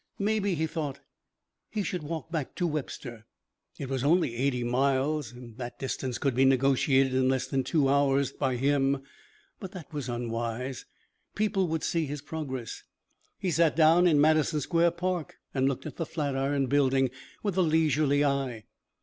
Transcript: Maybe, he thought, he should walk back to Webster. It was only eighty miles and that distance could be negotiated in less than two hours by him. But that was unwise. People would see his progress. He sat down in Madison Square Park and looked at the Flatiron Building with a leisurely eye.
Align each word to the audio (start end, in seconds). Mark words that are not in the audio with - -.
Maybe, 0.17 0.55
he 0.55 0.65
thought, 0.65 0.99
he 1.69 1.83
should 1.83 2.01
walk 2.01 2.31
back 2.31 2.55
to 2.55 2.65
Webster. 2.65 3.27
It 3.77 3.87
was 3.87 4.03
only 4.03 4.35
eighty 4.35 4.63
miles 4.63 5.31
and 5.31 5.55
that 5.59 5.77
distance 5.77 6.17
could 6.17 6.33
be 6.33 6.43
negotiated 6.43 7.13
in 7.13 7.29
less 7.29 7.45
than 7.45 7.63
two 7.63 7.87
hours 7.87 8.31
by 8.31 8.55
him. 8.55 9.03
But 9.59 9.73
that 9.73 9.93
was 9.93 10.09
unwise. 10.09 10.85
People 11.35 11.67
would 11.67 11.83
see 11.83 12.07
his 12.07 12.23
progress. 12.23 12.81
He 13.37 13.51
sat 13.51 13.75
down 13.75 14.07
in 14.07 14.19
Madison 14.19 14.59
Square 14.59 14.93
Park 14.97 15.37
and 15.53 15.67
looked 15.67 15.85
at 15.85 15.97
the 15.97 16.05
Flatiron 16.07 16.65
Building 16.65 17.11
with 17.43 17.55
a 17.55 17.61
leisurely 17.61 18.25
eye. 18.25 18.63